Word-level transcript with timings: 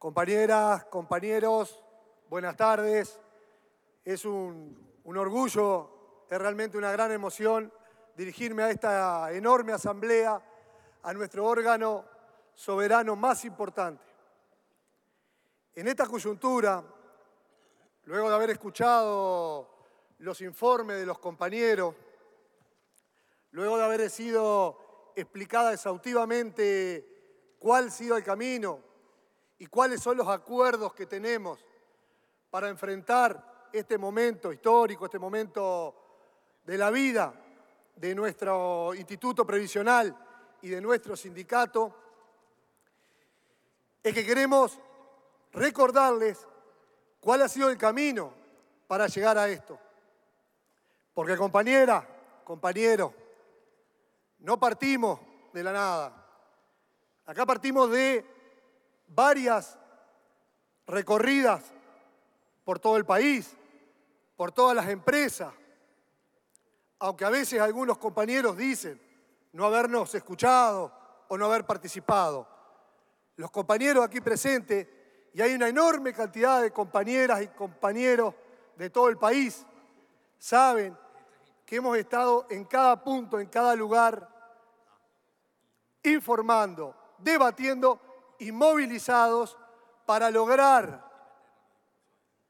Compañeras, 0.00 0.86
compañeros, 0.86 1.84
buenas 2.30 2.56
tardes. 2.56 3.20
Es 4.02 4.24
un, 4.24 4.98
un, 5.04 5.16
orgullo, 5.18 6.24
es 6.30 6.38
realmente 6.38 6.78
una 6.78 6.90
gran 6.90 7.12
emoción 7.12 7.70
dirigirme 8.16 8.62
a 8.62 8.70
esta 8.70 9.30
enorme 9.30 9.74
asamblea, 9.74 10.42
a 11.02 11.12
nuestro 11.12 11.44
órgano 11.44 12.06
soberano 12.54 13.14
más 13.14 13.44
importante. 13.44 14.02
En 15.74 15.86
esta 15.86 16.06
coyuntura, 16.06 16.82
luego 18.04 18.30
de 18.30 18.34
haber 18.34 18.48
escuchado 18.48 19.68
los 20.16 20.40
informes 20.40 20.96
de 20.96 21.04
los 21.04 21.18
compañeros, 21.18 21.94
luego 23.50 23.76
de 23.76 23.84
haber 23.84 24.08
sido 24.08 25.12
explicada 25.14 25.74
exhaustivamente 25.74 27.54
cuál 27.58 27.88
ha 27.88 27.90
sido 27.90 28.16
el 28.16 28.24
camino 28.24 28.88
y 29.60 29.66
cuáles 29.66 30.00
son 30.00 30.16
los 30.16 30.26
acuerdos 30.26 30.94
que 30.94 31.04
tenemos 31.04 31.62
para 32.48 32.70
enfrentar 32.70 33.68
este 33.70 33.98
momento 33.98 34.52
histórico, 34.52 35.04
este 35.04 35.18
momento 35.18 35.94
de 36.64 36.78
la 36.78 36.90
vida 36.90 37.34
de 37.94 38.14
nuestro 38.14 38.94
instituto 38.94 39.46
previsional 39.46 40.16
y 40.62 40.70
de 40.70 40.80
nuestro 40.80 41.14
sindicato, 41.14 41.94
es 44.02 44.14
que 44.14 44.24
queremos 44.24 44.80
recordarles 45.52 46.48
cuál 47.20 47.42
ha 47.42 47.48
sido 47.48 47.68
el 47.68 47.76
camino 47.76 48.32
para 48.86 49.08
llegar 49.08 49.36
a 49.36 49.46
esto. 49.46 49.78
Porque 51.12 51.36
compañera, 51.36 52.08
compañero, 52.44 53.12
no 54.38 54.58
partimos 54.58 55.20
de 55.52 55.62
la 55.62 55.72
nada. 55.72 56.26
Acá 57.26 57.44
partimos 57.44 57.90
de 57.90 58.39
varias 59.10 59.78
recorridas 60.86 61.62
por 62.64 62.78
todo 62.78 62.96
el 62.96 63.04
país, 63.04 63.56
por 64.36 64.52
todas 64.52 64.74
las 64.74 64.88
empresas, 64.88 65.52
aunque 66.98 67.24
a 67.24 67.30
veces 67.30 67.60
algunos 67.60 67.98
compañeros 67.98 68.56
dicen 68.56 69.00
no 69.52 69.64
habernos 69.64 70.14
escuchado 70.14 70.92
o 71.28 71.36
no 71.36 71.46
haber 71.46 71.66
participado. 71.66 72.46
Los 73.36 73.50
compañeros 73.50 74.04
aquí 74.04 74.20
presentes, 74.20 74.86
y 75.32 75.40
hay 75.40 75.54
una 75.54 75.68
enorme 75.68 76.12
cantidad 76.12 76.62
de 76.62 76.72
compañeras 76.72 77.42
y 77.42 77.48
compañeros 77.48 78.34
de 78.76 78.90
todo 78.90 79.08
el 79.08 79.16
país, 79.16 79.64
saben 80.38 80.96
que 81.64 81.76
hemos 81.76 81.96
estado 81.96 82.46
en 82.50 82.64
cada 82.64 83.02
punto, 83.02 83.40
en 83.40 83.46
cada 83.48 83.74
lugar, 83.74 84.28
informando, 86.02 86.94
debatiendo 87.18 88.09
y 88.40 88.52
movilizados 88.52 89.56
para 90.06 90.30
lograr 90.30 91.08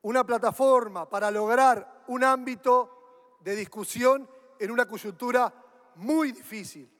una 0.02 0.24
plataforma, 0.24 1.08
para 1.08 1.30
lograr 1.30 2.04
un 2.06 2.24
ámbito 2.24 3.36
de 3.40 3.56
discusión 3.56 4.28
en 4.58 4.70
una 4.70 4.86
coyuntura 4.86 5.52
muy 5.96 6.32
difícil, 6.32 6.90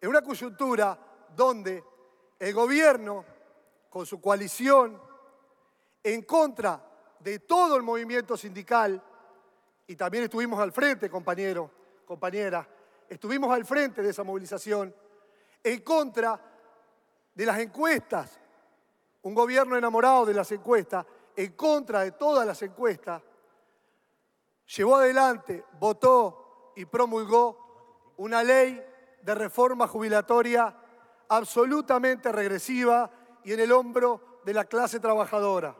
en 0.00 0.08
una 0.08 0.22
coyuntura 0.22 0.98
donde 1.36 1.84
el 2.38 2.54
gobierno, 2.54 3.24
con 3.88 4.06
su 4.06 4.20
coalición, 4.20 5.00
en 6.02 6.22
contra 6.22 6.82
de 7.18 7.40
todo 7.40 7.76
el 7.76 7.82
movimiento 7.82 8.36
sindical, 8.36 9.02
y 9.86 9.96
también 9.96 10.24
estuvimos 10.24 10.58
al 10.60 10.72
frente, 10.72 11.10
compañero, 11.10 11.70
compañera, 12.06 12.66
estuvimos 13.08 13.52
al 13.52 13.66
frente 13.66 14.02
de 14.02 14.10
esa 14.10 14.24
movilización, 14.24 14.94
en 15.62 15.80
contra 15.82 16.40
de 17.40 17.46
las 17.46 17.58
encuestas, 17.58 18.38
un 19.22 19.34
gobierno 19.34 19.74
enamorado 19.74 20.26
de 20.26 20.34
las 20.34 20.52
encuestas, 20.52 21.06
en 21.34 21.52
contra 21.54 22.00
de 22.00 22.12
todas 22.12 22.46
las 22.46 22.60
encuestas, 22.60 23.22
llevó 24.76 24.96
adelante, 24.96 25.64
votó 25.78 26.74
y 26.76 26.84
promulgó 26.84 28.12
una 28.18 28.44
ley 28.44 28.78
de 29.22 29.34
reforma 29.34 29.88
jubilatoria 29.88 30.76
absolutamente 31.30 32.30
regresiva 32.30 33.10
y 33.42 33.54
en 33.54 33.60
el 33.60 33.72
hombro 33.72 34.42
de 34.44 34.52
la 34.52 34.66
clase 34.66 35.00
trabajadora. 35.00 35.74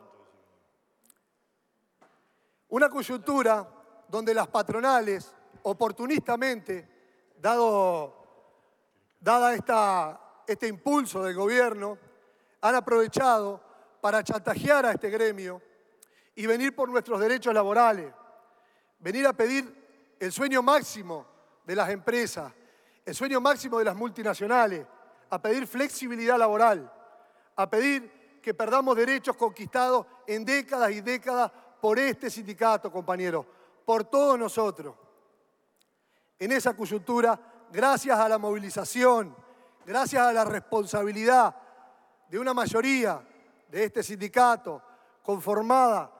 Una 2.69 2.89
coyuntura 2.89 3.69
donde 4.07 4.33
las 4.33 4.47
patronales, 4.47 5.31
oportunistamente, 5.61 6.89
dado, 7.37 8.15
dada 9.19 9.53
esta, 9.53 10.30
este 10.47 10.67
impulso 10.67 11.23
del 11.23 11.35
gobierno, 11.35 11.97
han 12.61 12.75
aprovechado 12.75 13.61
para 14.01 14.23
chantajear 14.23 14.85
a 14.85 14.91
este 14.91 15.09
gremio 15.09 15.61
y 16.35 16.45
venir 16.45 16.75
por 16.75 16.89
nuestros 16.89 17.19
derechos 17.19 17.53
laborales, 17.53 18.13
venir 18.99 19.27
a 19.27 19.33
pedir 19.33 20.15
el 20.19 20.31
sueño 20.31 20.61
máximo 20.61 21.25
de 21.65 21.75
las 21.75 21.89
empresas, 21.89 22.51
el 23.05 23.15
sueño 23.15 23.41
máximo 23.41 23.79
de 23.79 23.85
las 23.85 23.95
multinacionales, 23.95 24.85
a 25.29 25.41
pedir 25.41 25.65
flexibilidad 25.65 26.37
laboral, 26.37 26.91
a 27.55 27.69
pedir 27.69 28.39
que 28.41 28.53
perdamos 28.53 28.95
derechos 28.95 29.35
conquistados 29.35 30.05
en 30.27 30.43
décadas 30.43 30.91
y 30.91 31.01
décadas 31.01 31.51
por 31.79 31.97
este 31.99 32.29
sindicato, 32.29 32.91
compañeros 32.91 33.45
por 33.85 34.03
todos 34.03 34.37
nosotros. 34.37 34.95
En 36.39 36.51
esa 36.51 36.75
coyuntura, 36.75 37.39
gracias 37.71 38.17
a 38.17 38.29
la 38.29 38.37
movilización, 38.37 39.35
gracias 39.85 40.21
a 40.21 40.33
la 40.33 40.45
responsabilidad 40.45 41.55
de 42.29 42.39
una 42.39 42.53
mayoría 42.53 43.21
de 43.69 43.83
este 43.83 44.03
sindicato, 44.03 44.81
conformada 45.23 46.11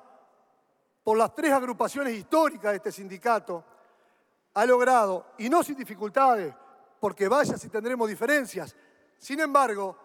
por 1.04 1.18
las 1.18 1.34
tres 1.34 1.52
agrupaciones 1.52 2.14
históricas 2.14 2.72
de 2.72 2.78
este 2.78 2.92
sindicato, 2.92 3.64
ha 4.54 4.66
logrado, 4.66 5.28
y 5.38 5.50
no 5.50 5.64
sin 5.64 5.76
dificultades, 5.76 6.54
porque 7.00 7.28
vaya 7.28 7.58
si 7.58 7.70
tendremos 7.70 8.08
diferencias, 8.08 8.76
sin 9.18 9.40
embargo, 9.40 9.98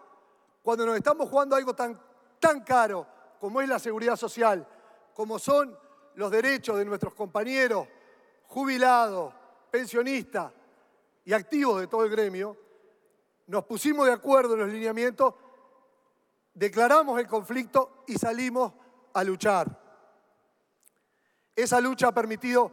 cuando 0.61 0.85
nos 0.85 0.95
estamos 0.95 1.29
jugando 1.29 1.55
algo 1.55 1.73
tan, 1.73 1.99
tan 2.39 2.61
caro 2.61 3.05
como 3.39 3.61
es 3.61 3.69
la 3.69 3.79
seguridad 3.79 4.15
social, 4.15 4.67
como 5.13 5.39
son 5.39 5.77
los 6.15 6.31
derechos 6.31 6.77
de 6.77 6.85
nuestros 6.85 7.13
compañeros 7.13 7.87
jubilados, 8.47 9.33
pensionistas 9.69 10.51
y 11.25 11.33
activos 11.33 11.81
de 11.81 11.87
todo 11.87 12.03
el 12.05 12.09
gremio, 12.09 12.57
nos 13.47 13.65
pusimos 13.65 14.05
de 14.05 14.13
acuerdo 14.13 14.53
en 14.53 14.61
los 14.61 14.69
lineamientos, 14.69 15.33
declaramos 16.53 17.19
el 17.19 17.27
conflicto 17.27 18.03
y 18.07 18.15
salimos 18.15 18.73
a 19.13 19.23
luchar. 19.23 19.67
Esa 21.55 21.81
lucha 21.81 22.09
ha 22.09 22.13
permitido 22.13 22.71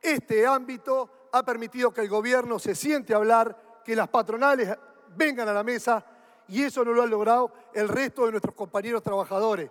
este 0.00 0.46
ámbito, 0.46 1.28
ha 1.32 1.44
permitido 1.44 1.92
que 1.92 2.00
el 2.00 2.08
gobierno 2.08 2.58
se 2.58 2.74
siente 2.74 3.12
a 3.12 3.16
hablar, 3.16 3.82
que 3.84 3.94
las 3.96 4.08
patronales 4.08 4.76
vengan 5.16 5.48
a 5.48 5.52
la 5.52 5.62
mesa 5.62 6.04
y 6.48 6.62
eso 6.62 6.84
no 6.84 6.92
lo 6.92 7.02
han 7.02 7.10
logrado 7.10 7.52
el 7.72 7.88
resto 7.88 8.24
de 8.24 8.32
nuestros 8.32 8.54
compañeros 8.54 9.02
trabajadores 9.02 9.70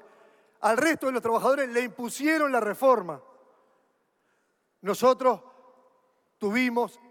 al 0.63 0.77
resto 0.77 1.07
de 1.07 1.11
los 1.11 1.21
trabajadores 1.21 1.67
le 1.69 1.81
impusieron 1.81 2.49
la 2.51 2.61
reforma. 2.61 3.21
Nosotros 4.81 5.41
tuvimos 6.37 7.01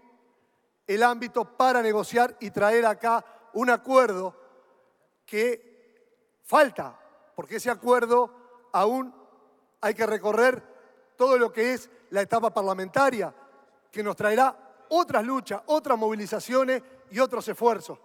el 0.87 1.03
ámbito 1.03 1.45
para 1.45 1.81
negociar 1.81 2.35
y 2.39 2.51
traer 2.51 2.85
acá 2.85 3.23
un 3.53 3.69
acuerdo 3.69 4.35
que 5.25 6.39
falta, 6.43 6.99
porque 7.35 7.57
ese 7.57 7.69
acuerdo 7.69 8.69
aún 8.73 9.13
hay 9.81 9.93
que 9.93 10.05
recorrer 10.05 10.63
todo 11.15 11.37
lo 11.37 11.51
que 11.51 11.73
es 11.73 11.89
la 12.09 12.21
etapa 12.21 12.53
parlamentaria, 12.53 13.33
que 13.91 14.03
nos 14.03 14.15
traerá 14.15 14.85
otras 14.89 15.23
luchas, 15.23 15.61
otras 15.67 15.97
movilizaciones 15.97 16.81
y 17.11 17.19
otros 17.19 17.47
esfuerzos. 17.47 17.99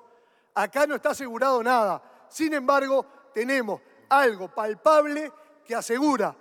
Acá 0.55 0.87
no 0.87 0.95
está 0.95 1.11
asegurado 1.11 1.63
nada. 1.63 2.03
Sin 2.29 2.53
embargo, 2.53 3.07
tenemos 3.33 3.81
algo 4.09 4.49
palpable 4.49 5.33
que 5.65 5.75
asegura 5.75 6.35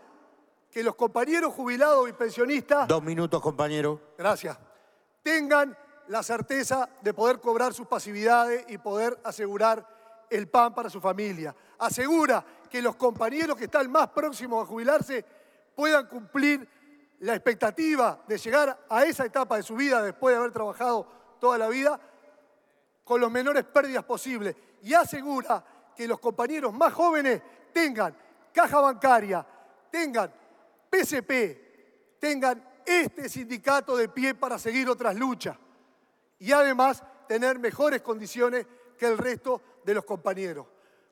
que 0.72 0.84
los 0.84 0.96
compañeros 0.96 1.54
jubilados 1.54 2.10
y 2.10 2.14
pensionistas... 2.14 2.88
Dos 2.88 3.04
minutos, 3.04 3.42
compañero. 3.42 4.14
Gracias. 4.18 4.58
Tengan 5.24 5.78
la 6.08 6.24
certeza 6.24 6.90
de 7.02 7.14
poder 7.14 7.40
cobrar 7.40 7.74
sus 7.74 7.88
pasividades 7.88 8.66
y 8.70 8.78
poder 8.78 9.20
asegurar 9.24 9.86
el 10.30 10.48
pan 10.48 10.74
para 10.74 10.90
su 10.90 11.00
familia. 11.00 11.56
Asegura 11.78 12.44
que 12.70 12.82
los 12.82 12.96
compañeros 12.96 13.58
que 13.58 13.66
están 13.66 13.92
más 13.92 14.10
próximos 14.10 14.64
a 14.64 14.68
jubilarse 14.68 15.24
puedan 15.76 16.08
cumplir 16.08 16.68
la 17.20 17.34
expectativa 17.34 18.22
de 18.28 18.38
llegar 18.38 18.86
a 18.90 19.06
esa 19.06 19.26
etapa 19.26 19.58
de 19.58 19.64
su 19.64 19.76
vida 19.76 20.02
después 20.02 20.34
de 20.34 20.40
haber 20.40 20.52
trabajado 20.52 21.08
toda 21.40 21.58
la 21.58 21.68
vida 21.68 22.00
con 23.04 23.22
los 23.22 23.32
menores 23.32 23.64
pérdidas 23.64 24.04
posibles. 24.04 24.56
Y 24.84 24.94
asegura 24.94 25.64
que 25.96 26.08
los 26.08 26.20
compañeros 26.20 26.74
más 26.74 26.94
jóvenes 26.94 27.42
tengan 27.74 28.16
caja 28.54 28.80
bancaria, 28.80 29.46
tengan 29.92 30.32
PCP, 30.90 32.20
tengan 32.20 32.64
este 32.86 33.28
sindicato 33.30 33.98
de 33.98 34.10
pie 34.10 34.34
para 34.36 34.58
seguir 34.58 34.90
otras 34.90 35.16
luchas 35.16 35.58
y 36.40 36.52
además 36.52 37.04
tener 37.28 37.60
mejores 37.60 38.02
condiciones 38.02 38.66
que 38.98 39.08
el 39.08 39.18
resto 39.18 39.62
de 39.84 39.94
los 39.94 40.06
compañeros. 40.06 40.66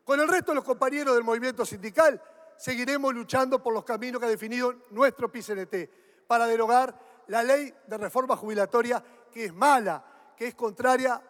Con 0.03 0.19
el 0.19 0.27
resto 0.27 0.51
de 0.51 0.55
los 0.55 0.63
compañeros 0.63 1.15
del 1.15 1.23
movimiento 1.23 1.65
sindical 1.65 2.21
seguiremos 2.57 3.13
luchando 3.13 3.61
por 3.61 3.73
los 3.73 3.83
caminos 3.83 4.19
que 4.19 4.27
ha 4.27 4.29
definido 4.29 4.73
nuestro 4.91 5.31
PCNT 5.31 5.89
para 6.27 6.47
derogar 6.47 6.97
la 7.27 7.43
ley 7.43 7.73
de 7.87 7.97
reforma 7.97 8.35
jubilatoria 8.35 9.03
que 9.31 9.45
es 9.45 9.53
mala, 9.53 10.03
que 10.37 10.47
es 10.47 10.55
contraria 10.55 11.21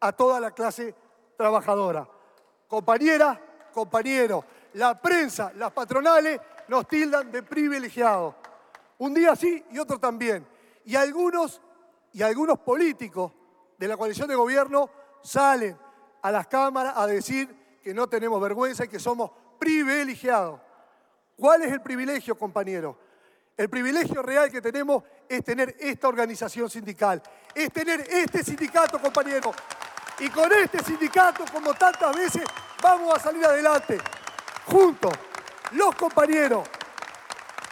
a 0.00 0.12
toda 0.12 0.40
la 0.40 0.50
clase 0.50 0.94
trabajadora. 1.36 2.06
Compañera, 2.68 3.40
compañero, 3.72 4.44
la 4.74 5.00
prensa, 5.00 5.52
las 5.56 5.72
patronales 5.72 6.40
nos 6.68 6.86
tildan 6.86 7.30
de 7.30 7.42
privilegiados. 7.42 8.34
Un 8.98 9.14
día 9.14 9.34
sí 9.36 9.64
y 9.70 9.78
otro 9.78 9.98
también. 9.98 10.46
Y 10.84 10.96
algunos, 10.96 11.60
y 12.14 12.22
algunos 12.22 12.60
políticos 12.60 13.32
de 13.76 13.88
la 13.88 13.96
coalición 13.96 14.28
de 14.28 14.36
gobierno 14.36 14.88
salen 15.22 15.76
a 16.22 16.30
las 16.30 16.46
cámaras 16.46 16.94
a 16.96 17.06
decir 17.06 17.78
que 17.82 17.92
no 17.92 18.08
tenemos 18.08 18.40
vergüenza 18.40 18.84
y 18.84 18.88
que 18.88 19.00
somos 19.00 19.32
privilegiados. 19.58 20.60
¿Cuál 21.36 21.62
es 21.62 21.72
el 21.72 21.82
privilegio, 21.82 22.38
compañero? 22.38 22.96
El 23.56 23.68
privilegio 23.68 24.22
real 24.22 24.50
que 24.50 24.62
tenemos 24.62 25.02
es 25.28 25.42
tener 25.44 25.76
esta 25.80 26.06
organización 26.06 26.70
sindical, 26.70 27.20
es 27.52 27.72
tener 27.72 28.00
este 28.08 28.44
sindicato, 28.44 29.00
compañero. 29.00 29.52
Y 30.20 30.28
con 30.30 30.52
este 30.52 30.84
sindicato, 30.84 31.44
como 31.52 31.74
tantas 31.74 32.14
veces, 32.16 32.44
vamos 32.80 33.12
a 33.12 33.18
salir 33.18 33.44
adelante, 33.44 33.98
juntos, 34.66 35.12
los 35.72 35.94
compañeros 35.96 36.68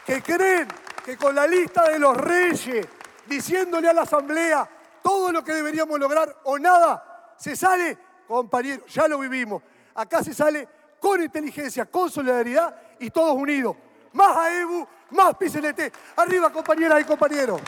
que 0.05 0.21
creen 0.21 0.67
que 1.05 1.17
con 1.17 1.33
la 1.33 1.47
lista 1.47 1.89
de 1.89 1.99
los 2.01 2.17
reyes, 2.17 2.89
diciéndole 3.27 3.89
a 3.89 3.93
la 3.93 4.03
Asamblea 4.03 4.69
todo 5.03 5.33
lo 5.33 5.43
que 5.43 5.53
deberíamos 5.53 5.99
lograr 5.99 6.35
o 6.45 6.59
nada, 6.59 7.35
se 7.37 7.57
sale, 7.57 7.99
compañero, 8.27 8.87
ya 8.87 9.09
lo 9.09 9.19
vivimos, 9.19 9.63
acá 9.95 10.23
se 10.23 10.33
sale 10.33 10.69
con 11.01 11.21
inteligencia, 11.21 11.87
con 11.87 12.09
solidaridad 12.11 12.75
y 13.01 13.11
todos 13.11 13.35
unidos. 13.35 13.77
Más 14.13 14.37
AEBU, 14.37 14.87
más 15.11 15.35
PCLT. 15.35 15.93
Arriba, 16.17 16.53
compañeras 16.53 17.01
y 17.01 17.05
compañeros. 17.05 17.61